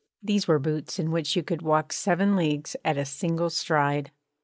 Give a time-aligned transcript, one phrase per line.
[0.23, 4.09] (These were boots in which you could walk seven leagues at a single stride.)